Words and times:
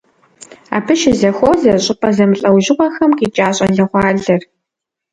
Абы 0.75 0.93
щызэхуозэ 0.99 1.73
щӏыпӏэ 1.83 2.09
зэмылӏэужьыгъуэхэм 2.15 3.11
къикӏа 3.17 3.47
щӏалэгъуалэр. 3.55 4.41